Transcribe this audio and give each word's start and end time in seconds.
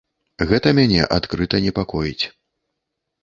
Гэта 0.51 0.71
мяне 0.77 1.01
адкрыта 1.17 1.61
непакоіць. 1.65 2.25